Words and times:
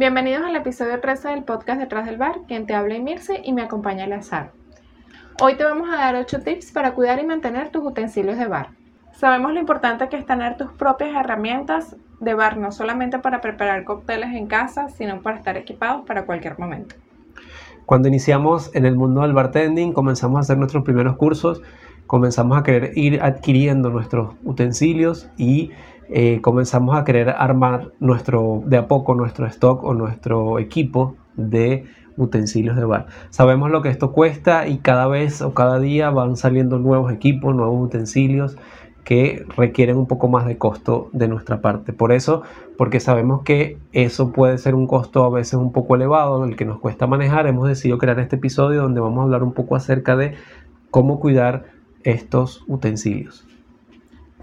Bienvenidos 0.00 0.46
al 0.46 0.56
episodio 0.56 0.98
13 0.98 1.28
del 1.28 1.44
podcast 1.44 1.78
Detrás 1.78 2.06
del 2.06 2.16
Bar, 2.16 2.40
quien 2.48 2.64
te 2.64 2.72
habla 2.72 2.98
Mirce 2.98 3.42
y 3.44 3.52
me 3.52 3.60
acompaña 3.60 4.06
el 4.06 4.14
azar. 4.14 4.50
Hoy 5.42 5.58
te 5.58 5.64
vamos 5.64 5.90
a 5.92 5.96
dar 5.96 6.14
8 6.14 6.38
tips 6.40 6.72
para 6.72 6.94
cuidar 6.94 7.18
y 7.22 7.26
mantener 7.26 7.68
tus 7.68 7.84
utensilios 7.84 8.38
de 8.38 8.48
bar. 8.48 8.70
Sabemos 9.12 9.52
lo 9.52 9.60
importante 9.60 10.08
que 10.08 10.16
es 10.16 10.24
tener 10.24 10.56
tus 10.56 10.72
propias 10.72 11.14
herramientas 11.14 11.96
de 12.18 12.32
bar, 12.32 12.56
no 12.56 12.72
solamente 12.72 13.18
para 13.18 13.42
preparar 13.42 13.84
cócteles 13.84 14.34
en 14.34 14.46
casa, 14.46 14.88
sino 14.88 15.20
para 15.20 15.36
estar 15.36 15.58
equipados 15.58 16.06
para 16.06 16.24
cualquier 16.24 16.58
momento. 16.58 16.96
Cuando 17.84 18.08
iniciamos 18.08 18.74
en 18.74 18.86
el 18.86 18.96
mundo 18.96 19.20
del 19.20 19.34
bartending, 19.34 19.92
comenzamos 19.92 20.38
a 20.38 20.40
hacer 20.40 20.56
nuestros 20.56 20.82
primeros 20.82 21.16
cursos, 21.16 21.60
comenzamos 22.06 22.56
a 22.56 22.62
querer 22.62 22.96
ir 22.96 23.22
adquiriendo 23.22 23.90
nuestros 23.90 24.32
utensilios 24.44 25.28
y 25.36 25.72
eh, 26.12 26.40
comenzamos 26.40 26.96
a 26.96 27.04
querer 27.04 27.30
armar 27.30 27.92
nuestro, 28.00 28.62
de 28.66 28.76
a 28.76 28.88
poco 28.88 29.14
nuestro 29.14 29.46
stock 29.46 29.84
o 29.84 29.94
nuestro 29.94 30.58
equipo 30.58 31.14
de 31.36 31.84
utensilios 32.16 32.76
de 32.76 32.84
bar. 32.84 33.06
Sabemos 33.30 33.70
lo 33.70 33.80
que 33.80 33.90
esto 33.90 34.12
cuesta 34.12 34.66
y 34.66 34.78
cada 34.78 35.06
vez 35.06 35.40
o 35.40 35.54
cada 35.54 35.78
día 35.78 36.10
van 36.10 36.36
saliendo 36.36 36.78
nuevos 36.78 37.12
equipos, 37.12 37.54
nuevos 37.54 37.80
utensilios 37.86 38.56
que 39.04 39.46
requieren 39.56 39.96
un 39.96 40.06
poco 40.06 40.28
más 40.28 40.46
de 40.46 40.58
costo 40.58 41.08
de 41.12 41.28
nuestra 41.28 41.60
parte. 41.60 41.92
Por 41.92 42.12
eso, 42.12 42.42
porque 42.76 43.00
sabemos 43.00 43.42
que 43.42 43.78
eso 43.92 44.32
puede 44.32 44.58
ser 44.58 44.74
un 44.74 44.86
costo 44.86 45.24
a 45.24 45.30
veces 45.30 45.54
un 45.54 45.72
poco 45.72 45.94
elevado, 45.94 46.44
el 46.44 46.56
que 46.56 46.64
nos 46.64 46.80
cuesta 46.80 47.06
manejar, 47.06 47.46
hemos 47.46 47.68
decidido 47.68 47.98
crear 47.98 48.18
este 48.18 48.36
episodio 48.36 48.82
donde 48.82 49.00
vamos 49.00 49.20
a 49.20 49.22
hablar 49.22 49.42
un 49.42 49.52
poco 49.52 49.76
acerca 49.76 50.16
de 50.16 50.34
cómo 50.90 51.20
cuidar 51.20 51.66
estos 52.02 52.64
utensilios. 52.66 53.46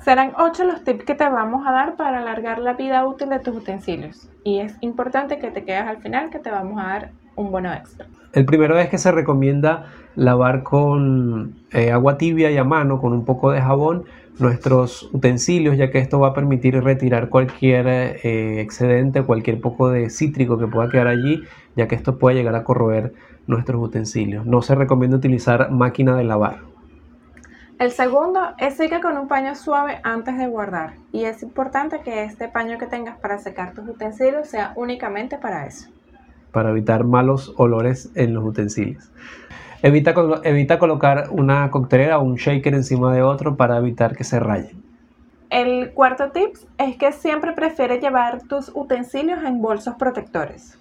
Serán 0.08 0.32
8 0.40 0.64
los 0.64 0.86
tips 0.86 1.04
que 1.04 1.16
te 1.16 1.28
vamos 1.28 1.68
a 1.68 1.74
dar 1.74 1.98
para 1.98 2.20
alargar 2.20 2.60
la 2.60 2.76
vida 2.76 3.06
útil 3.06 3.28
de 3.28 3.40
tus 3.40 3.58
utensilios. 3.58 4.30
Y 4.46 4.60
es 4.60 4.78
importante 4.80 5.38
que 5.38 5.52
te 5.52 5.66
quedes 5.66 5.82
al 5.82 5.98
final 5.98 6.30
que 6.30 6.40
te 6.40 6.50
vamos 6.50 6.82
a 6.82 6.88
dar 6.88 7.12
un 7.36 7.52
bono 7.52 7.74
extra. 7.74 8.06
El 8.32 8.46
primero 8.46 8.80
es 8.80 8.88
que 8.88 8.98
se 9.00 9.12
recomienda 9.12 9.88
lavar 10.16 10.64
con 10.64 11.56
eh, 11.74 11.92
agua 11.92 12.18
tibia 12.18 12.50
y 12.52 12.56
a 12.56 12.64
mano, 12.64 13.02
con 13.02 13.12
un 13.12 13.26
poco 13.26 13.52
de 13.52 13.60
jabón, 13.62 14.06
nuestros 14.40 15.10
utensilios, 15.12 15.76
ya 15.76 15.92
que 15.92 15.98
esto 15.98 16.22
va 16.22 16.30
a 16.30 16.34
permitir 16.34 16.82
retirar 16.82 17.28
cualquier 17.28 17.86
eh, 17.88 18.62
excedente, 18.62 19.24
cualquier 19.24 19.60
poco 19.60 19.90
de 19.90 20.10
cítrico 20.10 20.58
que 20.58 20.68
pueda 20.68 20.88
quedar 20.88 21.08
allí, 21.08 21.44
ya 21.76 21.90
que 21.90 21.96
esto 21.96 22.18
puede 22.18 22.38
llegar 22.38 22.56
a 22.56 22.64
corroer 22.64 23.12
nuestros 23.46 23.84
utensilios. 23.84 24.46
No 24.46 24.62
se 24.62 24.74
recomienda 24.74 25.18
utilizar 25.18 25.70
máquina 25.70 26.16
de 26.16 26.24
lavar. 26.24 26.67
El 27.80 27.92
segundo 27.92 28.40
es 28.58 28.76
secar 28.76 29.02
con 29.02 29.18
un 29.18 29.28
paño 29.28 29.54
suave 29.54 30.00
antes 30.02 30.36
de 30.36 30.48
guardar 30.48 30.94
y 31.12 31.26
es 31.26 31.44
importante 31.44 32.00
que 32.02 32.24
este 32.24 32.48
paño 32.48 32.80
que 32.80 32.88
tengas 32.88 33.20
para 33.20 33.38
secar 33.38 33.76
tus 33.76 33.88
utensilios 33.88 34.48
sea 34.48 34.74
únicamente 34.76 35.38
para 35.38 35.68
eso. 35.68 35.88
Para 36.52 36.72
evitar 36.72 37.04
malos 37.04 37.54
olores 37.58 38.10
en 38.16 38.34
los 38.34 38.44
utensilios. 38.44 39.12
Evita, 39.84 40.16
evita 40.44 40.80
colocar 40.80 41.28
una 41.30 41.70
coctelera 41.70 42.18
o 42.18 42.24
un 42.24 42.38
shaker 42.38 42.74
encima 42.74 43.14
de 43.14 43.22
otro 43.22 43.58
para 43.58 43.78
evitar 43.78 44.16
que 44.16 44.24
se 44.24 44.40
rayen. 44.40 44.82
El 45.52 45.92
cuarto 45.94 46.32
tip 46.32 46.56
es 46.80 46.98
que 46.98 47.12
siempre 47.12 47.52
prefiere 47.52 48.00
llevar 48.00 48.42
tus 48.42 48.72
utensilios 48.74 49.44
en 49.44 49.62
bolsos 49.62 49.94
protectores. 50.00 50.80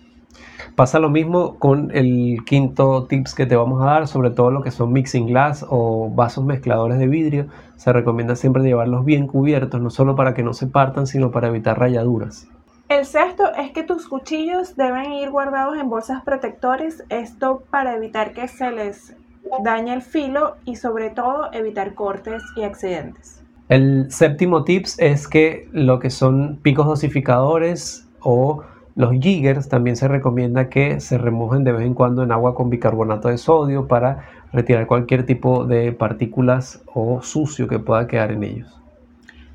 Pasa 0.75 0.98
lo 0.98 1.09
mismo 1.09 1.59
con 1.59 1.91
el 1.95 2.45
quinto 2.45 3.06
tips 3.06 3.34
que 3.34 3.47
te 3.47 3.56
vamos 3.56 3.83
a 3.83 3.87
dar, 3.87 4.09
sobre 4.09 4.31
todo 4.31 4.51
lo 4.51 4.62
que 4.62 4.70
son 4.70 4.92
mixing 4.92 5.27
glass 5.27 5.65
o 5.69 6.11
vasos 6.11 6.45
mezcladores 6.45 6.98
de 6.98 7.06
vidrio. 7.06 7.47
Se 7.77 7.92
recomienda 7.92 8.37
siempre 8.37 8.62
llevarlos 8.62 9.05
bien 9.05 9.27
cubiertos, 9.27 9.81
no 9.81 9.91
solo 9.91 10.17
para 10.17 10.34
que 10.34 10.42
no 10.42 10.53
se 10.53 10.67
partan, 10.67 11.07
sino 11.07 11.31
para 11.31 11.48
evitar 11.48 11.79
rayaduras. 11.79 12.48
El 12.89 13.05
sexto 13.05 13.53
es 13.55 13.73
que 13.73 13.83
tus 13.83 14.07
cuchillos 14.07 14.77
deben 14.77 15.12
ir 15.12 15.31
guardados 15.31 15.77
en 15.77 15.89
bolsas 15.89 16.23
protectores, 16.23 17.05
esto 17.09 17.64
para 17.70 17.97
evitar 17.97 18.33
que 18.33 18.47
se 18.47 18.70
les 18.70 19.17
dañe 19.64 19.92
el 19.92 20.03
filo 20.03 20.57
y 20.64 20.77
sobre 20.77 21.11
todo 21.11 21.53
evitar 21.53 21.95
cortes 21.95 22.42
y 22.55 22.63
accidentes. 22.63 23.42
El 23.69 24.13
séptimo 24.13 24.63
tips 24.63 25.01
es 25.01 25.27
que 25.27 25.69
lo 25.73 25.98
que 25.98 26.11
son 26.11 26.61
picos 26.63 26.86
dosificadores 26.86 28.07
o 28.20 28.63
los 28.96 29.12
jiggers 29.12 29.68
también 29.68 29.95
se 29.95 30.08
recomienda 30.08 30.70
que 30.70 31.01
se 31.01 31.18
remojen 31.18 31.64
de 31.64 31.73
vez 31.73 31.83
en 31.83 31.92
cuando 31.92 32.23
en 32.23 32.33
agua 32.33 32.55
con 32.55 32.70
bicarbonato 32.70 33.29
de 33.29 33.36
sodio 33.36 33.86
para 33.86 34.24
retirar 34.52 34.86
cualquier 34.86 35.27
tipo 35.27 35.67
de 35.67 35.92
partículas 35.92 36.83
o 36.95 37.20
sucio 37.20 37.68
que 37.68 37.79
pueda 37.79 38.08
quedar 38.08 38.33
en 38.33 38.42
ellos. 38.42 38.80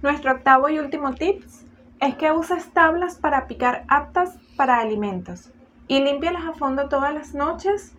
Nuestro 0.04 0.32
octavo 0.32 0.70
y 0.70 0.78
último 0.78 1.16
tips 1.16 1.66
es 2.00 2.16
que 2.16 2.32
uses 2.32 2.72
tablas 2.72 3.16
para 3.16 3.48
picar 3.48 3.84
aptas 3.88 4.38
para 4.56 4.78
alimentos 4.78 5.52
y 5.88 6.02
límpialas 6.02 6.46
a 6.46 6.54
fondo 6.54 6.88
todas 6.88 7.12
las 7.12 7.34
noches 7.34 7.96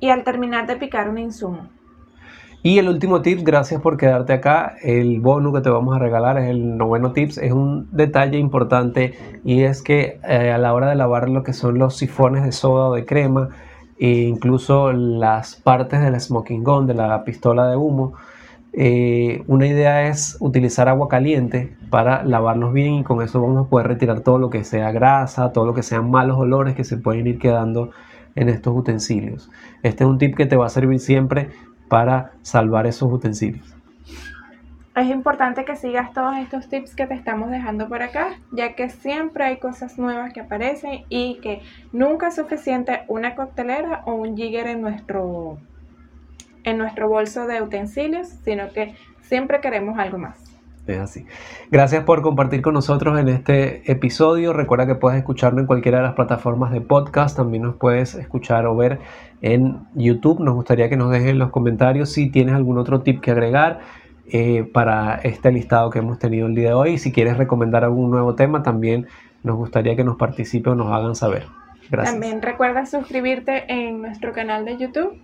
y 0.00 0.10
al 0.10 0.22
terminar 0.22 0.66
de 0.66 0.76
picar 0.76 1.08
un 1.08 1.16
insumo. 1.16 1.70
Y 2.62 2.78
el 2.78 2.88
último 2.88 3.22
tip, 3.22 3.40
gracias 3.44 3.80
por 3.80 3.96
quedarte 3.96 4.32
acá. 4.32 4.74
El 4.82 5.20
bono 5.20 5.52
que 5.52 5.60
te 5.60 5.70
vamos 5.70 5.94
a 5.94 6.00
regalar 6.00 6.38
es 6.38 6.50
el 6.50 6.76
noveno 6.76 7.12
tips. 7.12 7.38
Es 7.38 7.52
un 7.52 7.88
detalle 7.92 8.36
importante 8.36 9.14
y 9.44 9.62
es 9.62 9.80
que 9.80 10.18
eh, 10.28 10.50
a 10.50 10.58
la 10.58 10.74
hora 10.74 10.88
de 10.88 10.96
lavar 10.96 11.28
lo 11.28 11.44
que 11.44 11.52
son 11.52 11.78
los 11.78 11.96
sifones 11.96 12.42
de 12.42 12.50
soda 12.50 12.88
o 12.88 12.94
de 12.94 13.04
crema 13.04 13.50
e 14.00 14.22
incluso 14.22 14.92
las 14.92 15.54
partes 15.54 16.00
del 16.00 16.20
smoking 16.20 16.64
gun, 16.64 16.86
de 16.88 16.94
la 16.94 17.24
pistola 17.24 17.68
de 17.68 17.76
humo, 17.76 18.14
eh, 18.72 19.42
una 19.46 19.66
idea 19.66 20.08
es 20.08 20.36
utilizar 20.40 20.88
agua 20.88 21.08
caliente 21.08 21.76
para 21.90 22.24
lavarlos 22.24 22.72
bien 22.72 22.94
y 22.94 23.04
con 23.04 23.22
eso 23.22 23.40
vamos 23.40 23.66
a 23.66 23.70
poder 23.70 23.86
retirar 23.86 24.20
todo 24.20 24.38
lo 24.38 24.50
que 24.50 24.64
sea 24.64 24.90
grasa, 24.90 25.52
todo 25.52 25.64
lo 25.64 25.74
que 25.74 25.82
sean 25.82 26.10
malos 26.10 26.38
olores 26.38 26.74
que 26.74 26.84
se 26.84 26.96
pueden 26.96 27.26
ir 27.28 27.38
quedando 27.38 27.90
en 28.34 28.48
estos 28.48 28.76
utensilios. 28.76 29.50
Este 29.82 30.04
es 30.04 30.10
un 30.10 30.18
tip 30.18 30.36
que 30.36 30.46
te 30.46 30.56
va 30.56 30.66
a 30.66 30.70
servir 30.70 31.00
siempre 31.00 31.48
para 31.88 32.32
salvar 32.42 32.86
esos 32.86 33.12
utensilios. 33.12 33.74
Es 34.98 35.08
importante 35.10 35.64
que 35.64 35.76
sigas 35.76 36.12
todos 36.12 36.36
estos 36.38 36.68
tips 36.68 36.96
que 36.96 37.06
te 37.06 37.14
estamos 37.14 37.50
dejando 37.50 37.88
por 37.88 38.02
acá, 38.02 38.30
ya 38.50 38.74
que 38.74 38.90
siempre 38.90 39.44
hay 39.44 39.58
cosas 39.58 39.96
nuevas 39.96 40.32
que 40.32 40.40
aparecen 40.40 41.04
y 41.08 41.38
que 41.40 41.62
nunca 41.92 42.28
es 42.28 42.34
suficiente 42.34 43.02
una 43.06 43.36
coctelera 43.36 44.02
o 44.06 44.14
un 44.14 44.36
jigger 44.36 44.66
en 44.66 44.80
nuestro, 44.80 45.58
en 46.64 46.78
nuestro 46.78 47.08
bolso 47.08 47.46
de 47.46 47.62
utensilios, 47.62 48.26
sino 48.42 48.72
que 48.72 48.96
siempre 49.20 49.60
queremos 49.60 49.98
algo 50.00 50.18
más. 50.18 50.47
Es 50.88 50.98
así. 50.98 51.26
Gracias 51.70 52.04
por 52.04 52.22
compartir 52.22 52.62
con 52.62 52.72
nosotros 52.72 53.20
en 53.20 53.28
este 53.28 53.92
episodio. 53.92 54.54
Recuerda 54.54 54.86
que 54.86 54.94
puedes 54.94 55.18
escucharlo 55.18 55.60
en 55.60 55.66
cualquiera 55.66 55.98
de 55.98 56.04
las 56.04 56.14
plataformas 56.14 56.72
de 56.72 56.80
podcast. 56.80 57.36
También 57.36 57.64
nos 57.64 57.76
puedes 57.76 58.14
escuchar 58.14 58.64
o 58.64 58.74
ver 58.74 58.98
en 59.42 59.80
YouTube. 59.94 60.40
Nos 60.40 60.54
gustaría 60.54 60.88
que 60.88 60.96
nos 60.96 61.10
dejes 61.10 61.28
en 61.28 61.38
los 61.38 61.50
comentarios 61.50 62.10
si 62.10 62.30
tienes 62.30 62.54
algún 62.54 62.78
otro 62.78 63.02
tip 63.02 63.20
que 63.20 63.32
agregar 63.32 63.80
eh, 64.32 64.64
para 64.72 65.16
este 65.16 65.52
listado 65.52 65.90
que 65.90 65.98
hemos 65.98 66.18
tenido 66.18 66.46
el 66.46 66.54
día 66.54 66.68
de 66.68 66.74
hoy. 66.74 66.96
Si 66.96 67.12
quieres 67.12 67.36
recomendar 67.36 67.84
algún 67.84 68.10
nuevo 68.10 68.34
tema, 68.34 68.62
también 68.62 69.06
nos 69.42 69.56
gustaría 69.56 69.94
que 69.94 70.04
nos 70.04 70.16
participe 70.16 70.70
o 70.70 70.74
nos 70.74 70.90
hagan 70.90 71.14
saber. 71.14 71.44
Gracias. 71.90 72.14
También 72.14 72.40
recuerda 72.40 72.86
suscribirte 72.86 73.70
en 73.70 74.00
nuestro 74.00 74.32
canal 74.32 74.64
de 74.64 74.78
YouTube, 74.78 75.20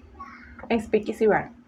Speakeasy 0.70 1.26
Bar. 1.26 1.63